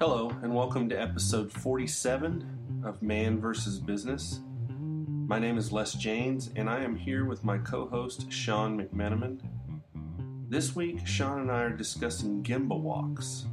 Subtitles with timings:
[0.00, 3.78] Hello, and welcome to episode 47 of Man vs.
[3.78, 4.40] Business.
[4.78, 9.42] My name is Les Janes, and I am here with my co host, Sean McMenamin.
[10.48, 13.44] This week, Sean and I are discussing Gemba walks.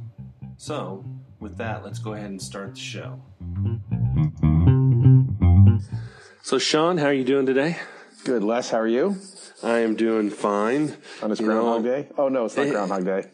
[0.56, 1.04] So,
[1.38, 3.20] with that, let's go ahead and start the show.
[6.40, 7.76] So, Sean, how are you doing today?
[8.24, 8.70] Good, Les.
[8.70, 9.18] How are you?
[9.62, 10.96] I am doing fine.
[11.22, 12.08] On this Groundhog know, Day?
[12.16, 13.24] Oh no, it's not Groundhog Day.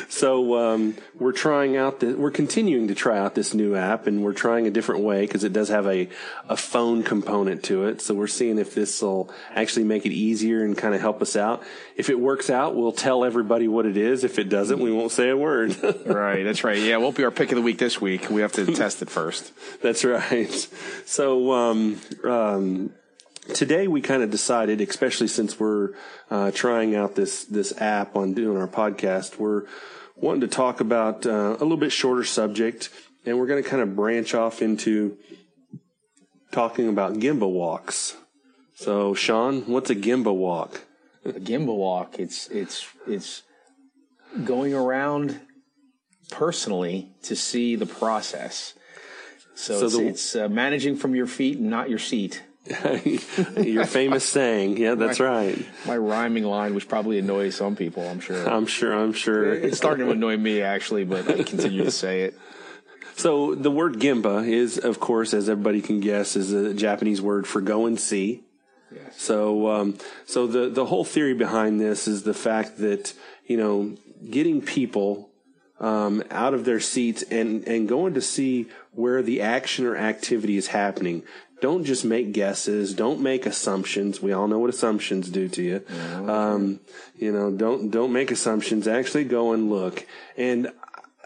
[0.20, 4.22] So um, we're trying out the, we're continuing to try out this new app, and
[4.22, 6.10] we're trying a different way because it does have a
[6.46, 8.02] a phone component to it.
[8.02, 11.36] So we're seeing if this will actually make it easier and kind of help us
[11.36, 11.62] out.
[11.96, 14.22] If it works out, we'll tell everybody what it is.
[14.22, 15.74] If it doesn't, we won't say a word.
[16.04, 16.76] right, that's right.
[16.76, 18.28] Yeah, it won't be our pick of the week this week.
[18.28, 19.52] We have to test it first.
[19.80, 20.68] That's right.
[21.06, 22.92] So um, um,
[23.54, 25.90] today we kind of decided, especially since we're
[26.30, 29.64] uh, trying out this this app on doing our podcast, we're
[30.16, 32.90] wanting to talk about uh, a little bit shorter subject,
[33.26, 35.16] and we're going to kind of branch off into
[36.52, 38.16] talking about Gemba walks.
[38.74, 40.82] So, Sean, what's a Gemba walk?
[41.24, 42.18] a Gemba walk.
[42.18, 43.42] It's it's it's
[44.44, 45.40] going around
[46.30, 48.74] personally to see the process.
[49.54, 52.42] So, So it's, the- it's uh, managing from your feet, and not your seat.
[53.56, 54.76] Your famous saying.
[54.76, 55.58] Yeah, that's right.
[55.86, 58.48] My rhyming line, which probably annoys some people, I'm sure.
[58.48, 58.92] I'm sure.
[58.92, 59.52] I'm sure.
[59.52, 62.38] it's starting to annoy me actually, but I continue to say it.
[63.14, 67.46] So the word Gemba is, of course, as everybody can guess, is a Japanese word
[67.46, 68.44] for go and see.
[68.94, 69.20] Yes.
[69.20, 73.12] So, um, so the the whole theory behind this is the fact that
[73.46, 73.96] you know
[74.28, 75.30] getting people
[75.78, 80.56] um, out of their seats and and going to see where the action or activity
[80.56, 81.22] is happening.
[81.60, 82.94] Don't just make guesses.
[82.94, 84.22] Don't make assumptions.
[84.22, 85.84] We all know what assumptions do to you.
[86.30, 86.80] Um,
[87.16, 88.88] you know, don't don't make assumptions.
[88.88, 90.06] Actually, go and look.
[90.36, 90.72] And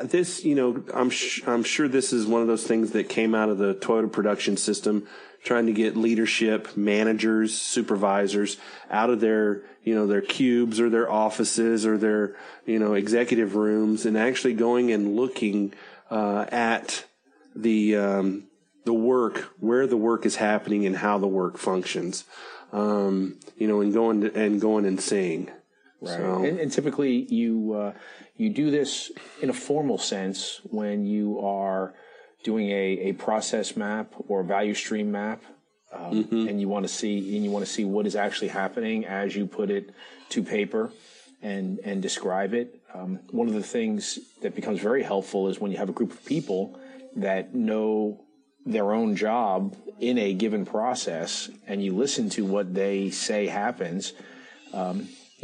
[0.03, 3.35] this, you know, I'm sh- I'm sure this is one of those things that came
[3.35, 5.07] out of the Toyota production system,
[5.45, 8.57] trying to get leadership, managers, supervisors
[8.91, 12.35] out of their, you know, their cubes or their offices or their,
[12.67, 15.73] you know, executive rooms and actually going and looking
[16.11, 17.05] uh, at
[17.55, 18.45] the um,
[18.85, 22.25] the work, where the work is happening and how the work functions.
[22.73, 25.47] Um, you know, and going to, and going and seeing.
[26.01, 26.17] Right.
[26.17, 27.93] So- And, and typically, you uh,
[28.37, 31.95] you do this in a formal sense when you are
[32.43, 35.43] doing a, a process map or a value stream map,
[35.93, 39.07] um, and you want to see and you want to see what is actually happening
[39.07, 39.91] as you put it
[40.31, 40.91] to paper
[41.43, 42.81] and and describe it.
[42.93, 46.11] Um, one of the things that becomes very helpful is when you have a group
[46.13, 46.77] of people
[47.17, 48.21] that know
[48.67, 54.13] their own job in a given process, and you listen to what they say happens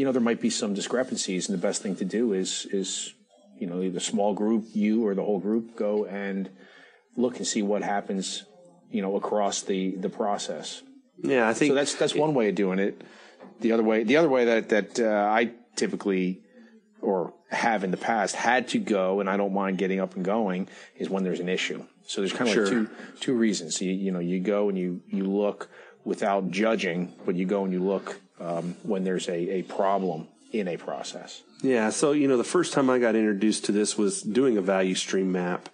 [0.00, 3.12] you know there might be some discrepancies and the best thing to do is is
[3.59, 6.48] you know either small group you or the whole group go and
[7.19, 8.44] look and see what happens
[8.91, 10.82] you know across the the process.
[11.22, 13.03] Yeah, I think so that's that's one way of doing it.
[13.60, 16.41] The other way the other way that that uh, i typically
[17.03, 20.25] or have in the past had to go and i don't mind getting up and
[20.25, 22.65] going is when there's an issue so there's kind of Sure.
[22.65, 22.88] like two
[23.21, 23.81] two reasons.
[23.81, 25.69] You, you know you go and you you look
[26.04, 30.66] without judging but you go and you look um, when there's a, a problem in
[30.66, 31.43] a process.
[31.62, 34.62] Yeah, so you know, the first time I got introduced to this was doing a
[34.62, 35.69] value stream map,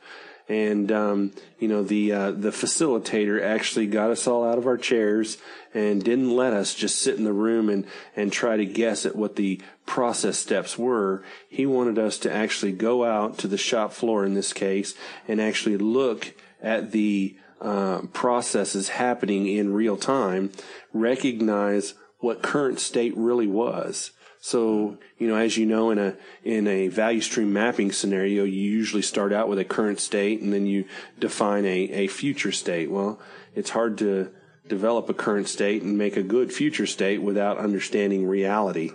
[0.48, 4.76] and um, you know, the uh, the facilitator actually got us all out of our
[4.76, 5.38] chairs
[5.74, 9.16] and didn't let us just sit in the room and and try to guess at
[9.16, 11.22] what the process steps were.
[11.48, 14.94] He wanted us to actually go out to the shop floor in this case
[15.26, 20.52] and actually look at the uh, processes happening in real time,
[20.92, 21.94] recognize
[22.26, 24.10] what current state really was.
[24.40, 28.60] So, you know, as you know, in a in a value stream mapping scenario, you
[28.60, 30.86] usually start out with a current state and then you
[31.20, 32.90] define a, a future state.
[32.90, 33.20] Well,
[33.54, 34.32] it's hard to
[34.66, 38.90] develop a current state and make a good future state without understanding reality.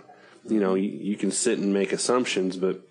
[0.46, 2.82] You know, you, you can sit and make assumptions, but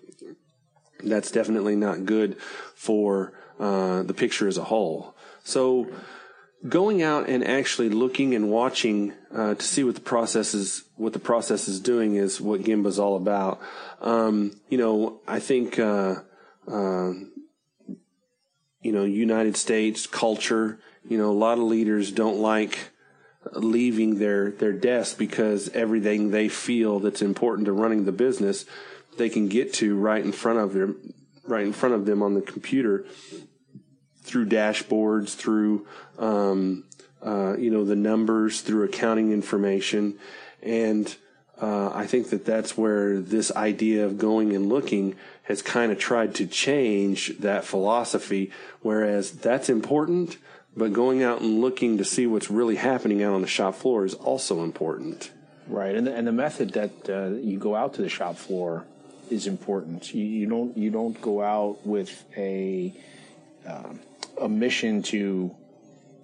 [1.04, 2.36] that's definitely not good
[2.74, 5.14] for uh, the picture as a whole.
[5.44, 5.88] So,
[6.68, 11.12] going out and actually looking and watching uh, to see what the process is what
[11.12, 13.60] the process is doing is what Gemba's all about.
[14.00, 16.16] Um, you know, I think uh,
[16.68, 17.12] uh,
[18.80, 20.78] you know United States culture.
[21.08, 22.92] You know, a lot of leaders don't like
[23.52, 28.64] leaving their their desk because everything they feel that's important to running the business
[29.18, 31.12] they can get to right in front of them
[31.44, 33.04] right in front of them on the computer
[34.32, 35.86] through dashboards through
[36.18, 36.84] um,
[37.22, 40.18] uh, you know the numbers through accounting information
[40.62, 41.14] and
[41.60, 45.14] uh, I think that that's where this idea of going and looking
[45.44, 48.50] has kind of tried to change that philosophy.
[48.80, 50.38] Whereas that's important,
[50.76, 54.04] but going out and looking to see what's really happening out on the shop floor
[54.04, 55.30] is also important.
[55.68, 58.84] Right, and the, and the method that uh, you go out to the shop floor
[59.30, 60.12] is important.
[60.12, 62.92] You, you don't you don't go out with a
[63.66, 64.00] um,
[64.40, 65.54] a mission to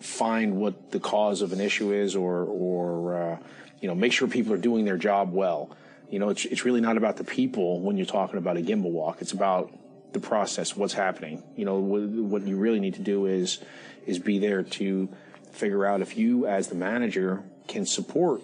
[0.00, 3.38] find what the cause of an issue is, or or uh,
[3.80, 5.76] you know make sure people are doing their job well.
[6.10, 8.90] You know, it's it's really not about the people when you're talking about a Gemba
[8.90, 9.18] walk.
[9.20, 9.72] It's about
[10.12, 11.42] the process, what's happening.
[11.56, 13.58] You know, what, what you really need to do is
[14.06, 15.08] is be there to
[15.52, 18.40] figure out if you, as the manager, can support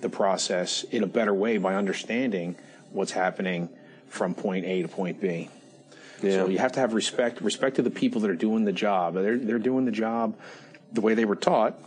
[0.00, 2.56] the process in a better way by understanding
[2.90, 3.68] what's happening
[4.08, 5.48] from point A to point B.
[6.22, 6.32] Yeah.
[6.44, 9.14] So you have to have respect, respect to the people that are doing the job.
[9.14, 10.36] They're they're doing the job
[10.92, 11.78] the way they were taught,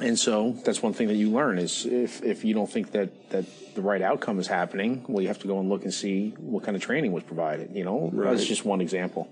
[0.00, 3.30] and so that's one thing that you learn is if if you don't think that
[3.30, 3.44] that
[3.74, 6.62] the right outcome is happening, well, you have to go and look and see what
[6.64, 7.74] kind of training was provided.
[7.74, 8.30] You know, Right.
[8.30, 9.30] that's just one example.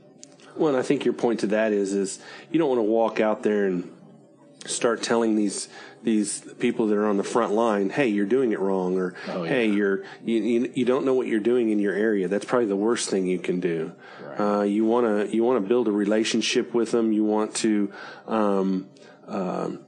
[0.56, 2.19] Well, and I think your point to that is is
[2.50, 3.91] you don't want to walk out there and
[4.66, 5.68] start telling these
[6.02, 9.42] these people that are on the front line, "Hey, you're doing it wrong," or Oh,
[9.42, 9.48] yeah.
[9.50, 12.68] "Hey, you're you, you you don't know what you're doing in your area." That's probably
[12.68, 13.92] the worst thing you can do.
[14.38, 17.12] Uh, you want to you want to build a relationship with them.
[17.12, 17.92] You want to
[18.26, 18.88] um,
[19.28, 19.80] um,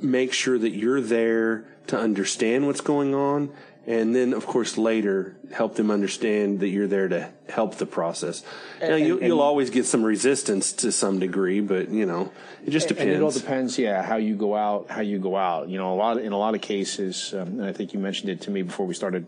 [0.00, 3.50] make sure that you're there to understand what's going on.
[3.88, 8.42] And then, of course, later help them understand that you're there to help the process.
[8.82, 12.30] now, you'll, and- you'll always get some resistance to some degree, but you know,
[12.66, 13.14] it just depends.
[13.14, 15.70] And it all depends, yeah, how you go out, how you go out.
[15.70, 18.28] You know, a lot in a lot of cases, um, and I think you mentioned
[18.28, 19.26] it to me before we started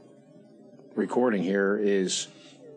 [0.95, 2.29] recording here, is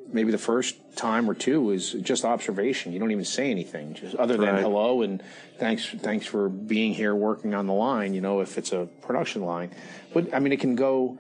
[0.10, 2.94] maybe the first time or two is just observation.
[2.94, 4.62] You don't even say anything, just other than Right.
[4.64, 5.22] hello and
[5.58, 8.14] thanks, thanks for being here working on the line.
[8.14, 9.72] You know, if it's a production line,
[10.14, 11.18] but I mean, it can go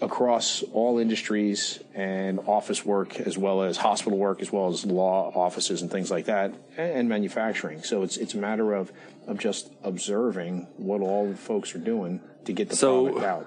[0.00, 5.32] across all industries and office work as well as hospital work as well as law
[5.34, 8.92] offices and things like that and, manufacturing so it's it's a matter of
[9.26, 13.46] of just observing what all the folks are doing to get the So- product out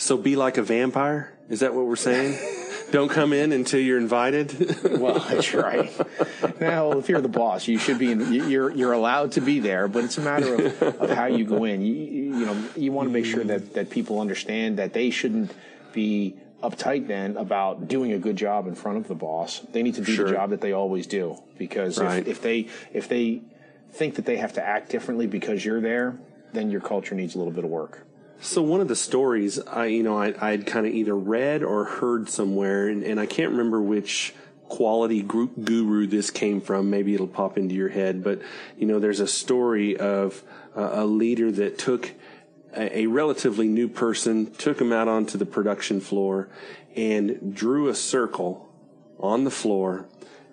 [0.00, 1.36] so be like a vampire.
[1.48, 2.38] Is that what we're saying?
[2.92, 4.54] don't come in until you're invited.
[4.98, 5.90] well that's right
[6.60, 9.88] now if you're the boss you should be in, you're you're allowed to be there
[9.88, 13.08] but it's a matter of, of how you go in you, you know you want
[13.08, 15.52] to make sure that that people understand that they shouldn't
[15.92, 19.94] be uptight then about doing a good job in front of the boss they need
[19.94, 20.26] to do Sure.
[20.26, 22.20] the job that they always do because Right.
[22.22, 23.42] if, if they if they
[23.92, 26.18] think that they have to act differently because you're there
[26.52, 28.04] then your culture needs a little bit of work
[28.40, 31.84] So one of the stories I, you know, I, I'd kind of either read or
[31.84, 34.32] heard somewhere, and, and I can't remember which
[34.68, 36.88] quality group guru this came from.
[36.88, 38.40] Maybe it'll pop into your head, but
[38.78, 40.42] you know, there's a story of
[40.76, 42.12] uh, a leader that took
[42.78, 46.48] a, a relatively new person, took him out onto the production floor,
[46.96, 48.68] and drew a circle
[49.18, 50.06] on the floor,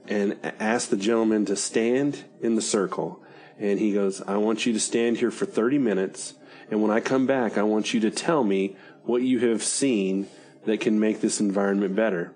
[0.08, 3.22] and asked the gentleman to stand in the circle.
[3.58, 6.34] And he goes, "I want you to stand here for 30 minutes."
[6.70, 10.28] And when I come back, I want you to tell me what you have seen
[10.66, 12.34] that can make this environment better.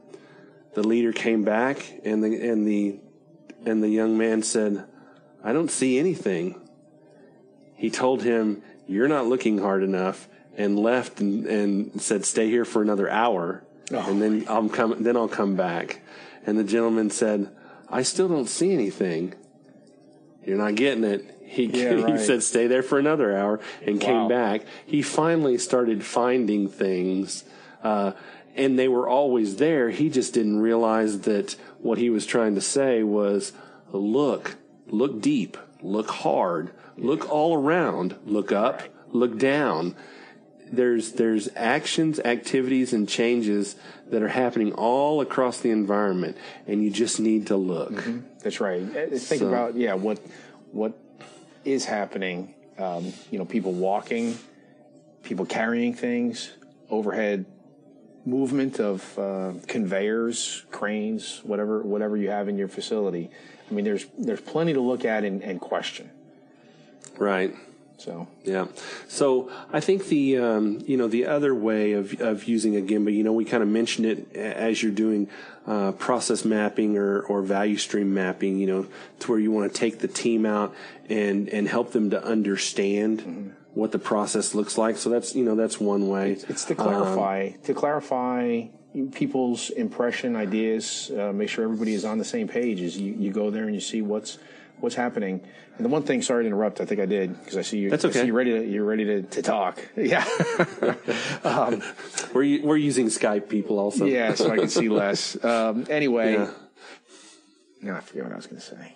[0.75, 2.99] The leader came back and the, and the,
[3.65, 4.85] and the young man said,
[5.43, 6.61] I don't see anything.
[7.75, 10.27] He told him, you're not looking hard enough
[10.57, 13.63] and left and, and said, stay here for another hour.
[13.91, 16.01] And then I'll come, then I'll come back.
[16.45, 17.49] And the gentleman said,
[17.87, 19.35] I still don't see anything.
[20.43, 21.37] You're not getting it.
[21.43, 22.19] He, Yeah, he right.
[22.19, 24.05] said, stay there for another hour and Wow.
[24.07, 24.61] came back.
[24.85, 27.43] He finally started finding things,
[27.83, 28.13] uh,
[28.55, 29.89] and they were always there.
[29.91, 33.53] He just didn't realize that what he was trying to say was,
[33.91, 34.55] look,
[34.87, 39.95] look deep, look hard, look all around, look up, look down.
[40.71, 43.75] There's, there's actions, activities, and changes
[44.11, 46.37] that are happening all across the environment,
[46.67, 48.03] and you just need to look.
[48.43, 48.83] That's right.
[48.83, 50.19] Uh, Think So- about yeah what
[50.71, 50.93] what
[51.65, 52.53] is happening.
[52.77, 54.37] Um, you know, people walking,
[55.23, 56.51] people carrying things,
[56.89, 57.45] overhead
[58.25, 63.29] movement of uh, conveyors, cranes, whatever whatever you have in your facility.
[63.69, 66.09] I mean, there's there's plenty to look at and, and question.
[67.17, 67.55] Right.
[67.97, 68.67] So Yeah.
[69.07, 73.13] So I think the um, you know the other way of of using a Gemba,
[73.13, 75.27] you know, we kind of mentioned it as you're doing
[75.67, 78.87] uh, process mapping or or value stream mapping, you know,
[79.19, 80.73] to where you want to take the team out
[81.09, 84.97] and and help them to understand what the process looks like.
[84.97, 86.37] So that's you know that's one way.
[86.47, 88.67] it's to clarify to clarify
[89.13, 92.81] people's impression, ideas, uh, make sure everybody is on the same page.
[92.81, 94.39] As you, you go there and you see what's
[94.81, 95.41] what's happening.
[95.77, 97.89] And the one thing, sorry to interrupt, I think I did because I see you.
[97.89, 98.25] That's okay.
[98.25, 99.79] you're ready to you're ready to, to talk.
[99.95, 100.25] Yeah,
[102.33, 104.05] We're we're using Skype people also.
[104.05, 104.33] yeah.
[104.33, 105.41] So I can see Les.
[105.43, 106.51] Um, anyway, Yeah.
[107.81, 108.95] no, I forget what I was going to say.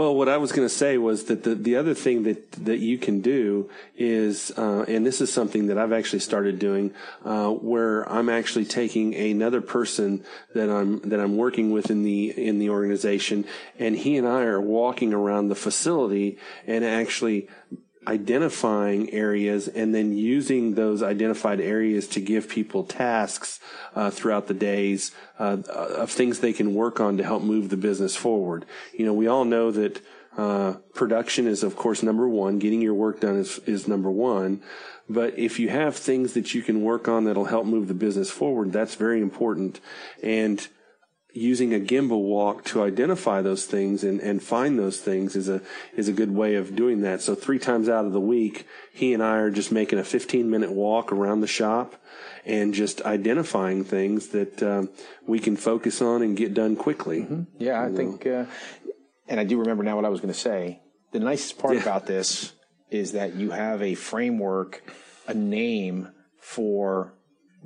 [0.00, 2.78] Well, what I was going to say was that the, the other thing that, that
[2.78, 7.50] you can do is, uh, and this is something that I've actually started doing, uh,
[7.50, 12.58] where I'm actually taking another person that I'm that I'm working with in the in
[12.58, 13.44] the organization,
[13.78, 17.50] and he and I are walking around the facility and actually
[18.06, 23.60] identifying areas and then using those identified areas to give people tasks
[23.94, 27.76] uh, throughout the days uh, of things they can work on to help move the
[27.76, 28.64] business forward.
[28.92, 30.00] You know, we all know that
[30.36, 32.58] uh, production is, of course, number one.
[32.58, 34.62] Getting your work done is, is number one.
[35.08, 38.30] But if you have things that you can work on that'll help move the business
[38.30, 39.80] forward, that's very important.
[40.22, 40.66] And
[41.32, 45.60] using a Gemba walk to identify those things and, and find those things is a
[45.96, 47.22] is a good way of doing that.
[47.22, 50.50] So three times out of the week, he and I are just making a 15
[50.50, 51.94] minute walk around the shop
[52.44, 54.88] and just identifying things that um,
[55.26, 57.26] we can focus on and get done quickly.
[57.58, 58.46] Yeah, I think, uh,
[59.28, 60.80] and I do remember now what I was going to say.
[61.12, 62.52] The nicest part about this
[62.90, 64.82] is that you have a framework,
[65.26, 66.08] a name
[66.38, 67.14] for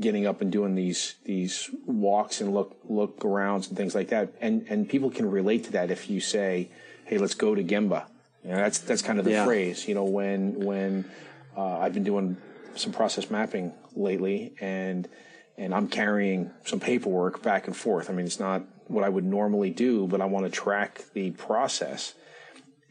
[0.01, 4.33] getting up and doing these these walks and look look arounds and things like that,
[4.41, 6.69] and and people can relate to that if you say,
[7.05, 8.07] "Hey, let's go to Gemba."
[8.43, 9.45] You know, that's that's kind of the Yeah.
[9.45, 9.89] phrase.
[9.89, 11.05] You know, when when
[11.57, 12.37] uh, I've been doing
[12.75, 15.09] some process mapping lately, and
[15.57, 18.11] and I'm carrying some paperwork back and forth.
[18.11, 21.31] I mean, it's not what I would normally do, but I want to track the
[21.31, 22.15] process.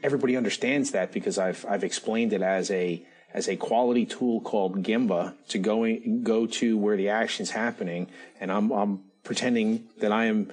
[0.01, 4.83] Everybody understands that because I've I've explained it as a as a quality tool called
[4.83, 8.07] Gemba to go go to where the action's happening,
[8.39, 10.51] and I'm I'm pretending that I am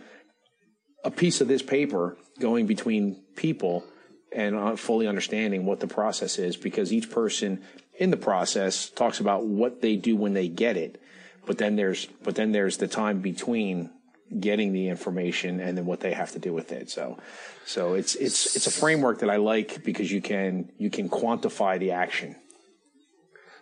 [1.04, 3.84] a piece of this paper going between people
[4.32, 7.62] and uh, fully understanding what the process is because each person
[7.98, 11.00] in the process talks about what they do when they get it.
[11.46, 13.90] But then there's but then there's the time between
[14.38, 16.88] getting the information and then what they have to do with it.
[16.88, 17.18] So
[17.66, 21.78] so it's it's it's a framework that I like because you can you can quantify
[21.78, 22.36] the action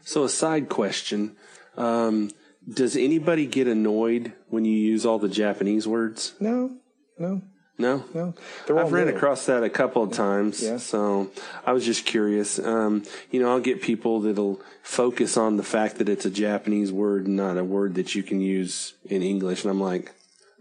[0.08, 1.36] So a side question.
[1.76, 2.30] Um,
[2.66, 6.34] does anybody get annoyed when you use all the Japanese words?
[6.40, 6.78] no
[7.18, 7.42] no
[7.76, 8.04] No?
[8.14, 8.34] no
[8.70, 10.62] I've ran across that a couple of times.
[10.62, 10.78] Yeah.
[10.78, 11.30] So
[11.66, 12.58] I was just curious.
[12.58, 16.90] Um, you know, I'll get people that'll focus on the fact that it's a Japanese
[16.90, 19.62] word, and not a word that you can use in English.
[19.64, 20.12] And I'm like,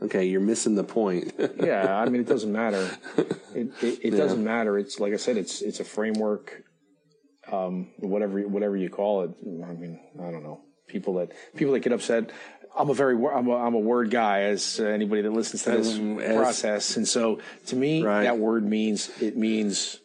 [0.01, 1.33] okay, you're missing the point.
[1.63, 2.85] yeah, I mean, it doesn't matter.
[3.55, 4.77] It, it, it doesn't matter.
[4.77, 6.63] It's like I said, it's it's a framework,
[7.51, 9.31] um, whatever whatever you call it.
[9.41, 10.61] I mean, I don't know.
[10.87, 12.31] People that people that get upset.
[12.77, 15.97] I'm a very I'm a, I'm a word guy, as anybody that listens to this
[15.97, 18.23] as- process, and so to me, Right.
[18.23, 19.99] that word means it means,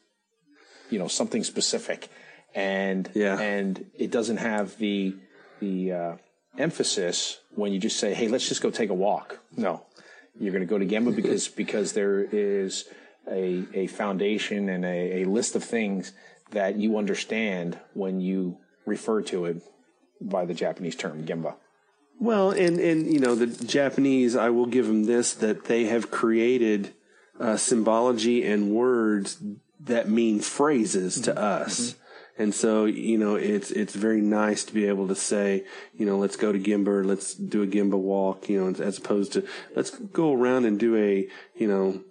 [0.91, 2.09] you know, something specific,
[2.55, 3.39] and Yeah.
[3.39, 5.15] and it doesn't have the
[5.61, 6.17] the uh,
[6.59, 9.85] emphasis when you just say, "Hey, let's just go take a walk." No,
[10.39, 12.87] you're going to go to Gemba because because there is
[13.31, 16.13] a a foundation and a, a list of things
[16.53, 19.63] that you understand when you refer to it
[20.21, 21.57] by the Japanese term Gemba.
[22.21, 26.11] Well, and and you know the Japanese, I will give them this that they have
[26.11, 26.95] created
[27.41, 29.43] uh, symbology and words
[29.81, 31.97] that mean phrases to us.
[32.39, 36.17] And so, you know, it's it's very nice to be able to say, you know,
[36.17, 39.91] let's go to Gemba, let's do a Gemba walk, you know, as opposed to let's
[39.91, 42.03] go around and do a, you know,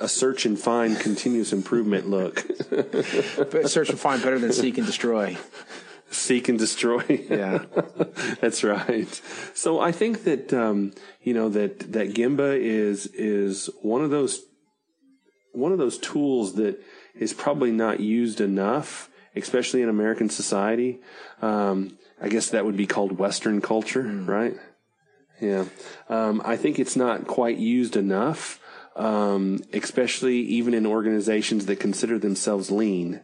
[0.00, 2.44] a search and find continuous improvement look.
[2.70, 5.36] But search and find better than seek and destroy.
[6.10, 7.24] Seek and destroy.
[7.28, 7.64] Yeah.
[8.40, 9.20] That's right.
[9.54, 14.42] So I think that um, you know that that Gemba is is one of those
[15.52, 16.82] one of those tools that
[17.14, 21.00] is probably not used enough, especially in American society.
[21.40, 24.54] Um, I guess that would be called Western culture, right?
[25.40, 25.64] Yeah.
[26.08, 28.60] Um, I think it's not quite used enough,
[28.96, 33.20] um, especially even in organizations that consider themselves lean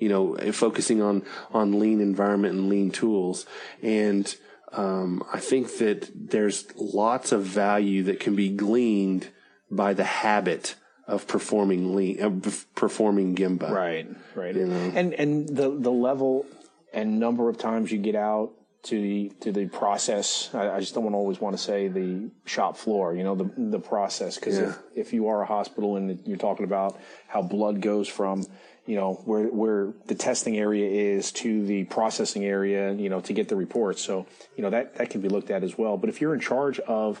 [0.00, 1.22] you know, focusing on
[1.52, 3.46] on lean environment and lean tools.
[3.82, 4.34] And
[4.72, 9.28] um, I think that there's lots of value that can be gleaned
[9.70, 10.74] by the habit
[11.06, 13.70] of performing lean, of performing Gemba.
[13.70, 14.56] Right, right.
[14.56, 14.92] You know?
[14.94, 16.46] And and the the level
[16.92, 20.50] and number of times you get out to the to the process.
[20.54, 23.14] I, I just don't always want to say the shop floor.
[23.14, 26.64] You know, the the process because if if you are a hospital and you're talking
[26.64, 28.46] about how blood goes from
[28.86, 33.32] you know where where the testing area is to the processing area, you know, to
[33.32, 34.02] get the reports.
[34.02, 35.96] So you know that that can be looked at as well.
[35.96, 37.20] But if you're in charge of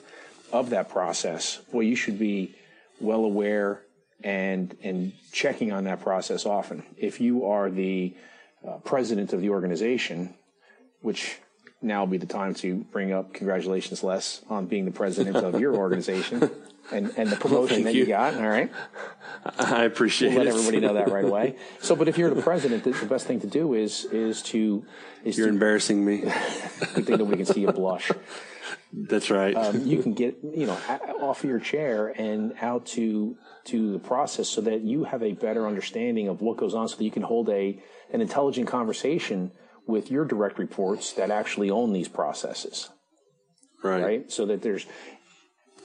[0.52, 2.54] of that process, well, you should be
[3.00, 3.82] well aware
[4.22, 6.84] and and checking on that process often.
[6.96, 8.16] If you are the
[8.66, 10.34] uh, president of the organization,
[11.02, 11.38] which
[11.82, 15.58] now would be the time to bring up congratulations, Les, on being the president of
[15.60, 16.50] your organization
[16.92, 18.00] and, and the promotion thank that you.
[18.02, 18.06] you.
[18.06, 18.34] got.
[18.34, 18.70] All right.
[19.58, 20.50] I appreciate Let it.
[20.50, 21.56] everybody know that right away.
[21.80, 24.84] So, but if you're the president, the, the best thing to do is is to
[25.24, 26.18] is You're to, embarrassing me.
[26.94, 28.10] good thing nobody can see you blush.
[28.92, 29.54] That's right.
[29.56, 30.76] Um, you can get you know
[31.20, 35.66] off your chair and out to to the process so that you have a better
[35.66, 37.82] understanding of what goes on, so that you can hold a
[38.12, 39.52] an intelligent conversation
[39.90, 42.88] with your direct reports that actually own these processes.
[43.82, 44.02] right.
[44.02, 44.32] right?
[44.32, 44.86] So that there's,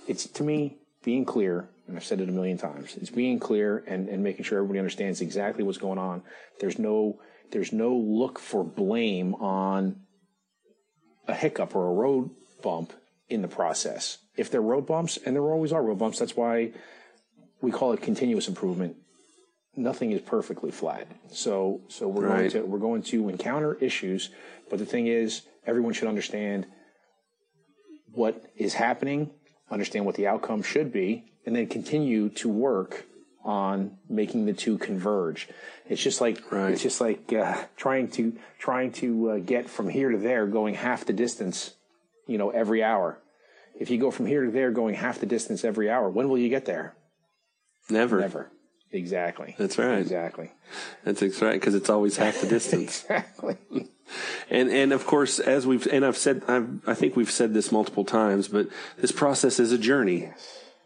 [0.08, 2.96] it's to me being clear, and I've said it a million times.
[2.96, 6.24] It's being clear and, and making sure everybody understands exactly what's going on.
[6.60, 7.20] There's no
[7.52, 10.02] there's no look for blame on
[11.28, 12.32] a hiccup or a road
[12.64, 12.92] bump
[13.30, 14.18] in the process.
[14.36, 16.72] If there are road bumps, and there always are road bumps, that's why
[17.62, 18.98] we call it continuous improvement.
[19.78, 21.08] Nothing is perfectly flat.
[21.32, 24.30] So so we're going to we're going to encounter issues,
[24.70, 26.66] but the thing is, everyone should understand
[28.14, 29.32] what is happening,
[29.70, 33.06] understand what the outcome should be, and then continue to work
[33.44, 35.48] on making the two converge.
[35.88, 36.72] It's just like Right.
[36.72, 40.74] it's just like uh, trying to trying to uh, get from here to there, going
[40.76, 41.76] half the distance,
[42.28, 43.20] you know, every hour.
[43.78, 46.38] If you go from here to there, going half the distance every hour, when will
[46.38, 46.96] you get there?
[47.90, 48.22] Never.
[48.22, 48.50] Never.
[48.92, 49.56] Exactly.
[49.58, 50.00] That's right.
[50.00, 50.52] Exactly.
[51.04, 53.06] That's right because it's always half the distance.
[53.10, 53.58] Exactly.
[54.50, 57.72] And and of course, as we've and I've said, I've, I think we've said this
[57.72, 60.32] multiple times, but this process is a journey.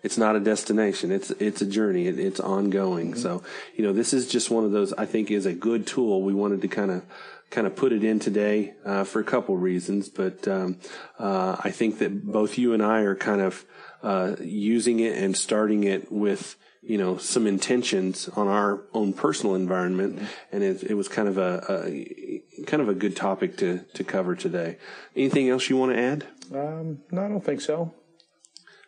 [0.01, 1.12] It's not a destination.
[1.12, 2.08] It's it's a journey.
[2.08, 3.15] It, it's ongoing.
[3.15, 3.44] So
[3.75, 4.94] you know, this is just one of those.
[4.94, 6.22] I think is a good tool.
[6.22, 7.03] We wanted to kind of
[7.50, 10.77] kind of put it in today uh, for a couple reasons, but um,
[11.18, 13.65] uh, I think that both you and I are kind of
[14.03, 19.56] uh, using it and starting it with you know some intentions on our own personal
[19.56, 20.20] environment,
[20.51, 24.03] and it, it was kind of a, a kind of a good topic to to
[24.03, 24.77] cover today.
[25.15, 26.25] Anything else you want to add?
[26.53, 27.94] Um, no, I don't think so.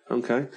[0.09, 0.47] Okay.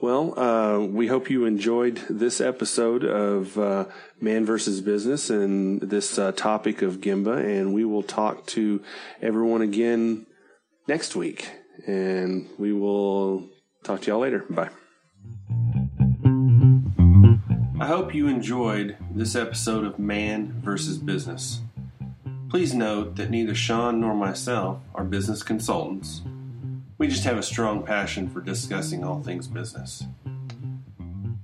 [0.00, 3.84] Well, uh, we hope you enjoyed this episode of uh,
[4.20, 8.82] Man versus Business and this uh, topic of Gemba, and we will talk to
[9.22, 10.26] everyone again
[10.88, 11.48] next week.
[11.86, 13.48] And we will
[13.84, 14.44] talk to y'all later.
[14.48, 14.70] Bye.
[17.80, 21.60] I hope you enjoyed this episode of Man versus Business.
[22.48, 26.22] Please note that neither Sean nor myself are business consultants.
[26.96, 30.04] We just have a strong passion for discussing all things business.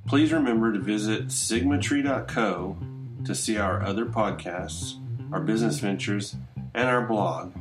[0.06, 2.76] Please remember to visit sigmatree.co
[3.24, 4.98] to see our other podcasts,
[5.32, 6.36] our business ventures,
[6.74, 7.52] and our blog.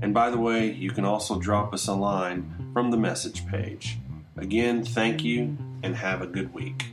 [0.00, 3.98] And by the way, you can also drop us a line from the message page.
[4.40, 6.86] Again, thank you and have a good week.